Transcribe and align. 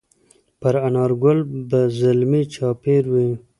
پر 0.59 0.73
انارګل 0.87 1.39
به 1.69 1.79
زلمي 1.99 2.43
چاپېروي 2.53 3.29